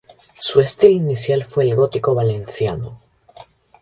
Su 0.39 0.61
estilo 0.61 0.95
inicial 0.95 1.43
fue 1.45 1.63
el 1.65 1.75
gótico 1.75 2.15
valenciano. 2.15 2.99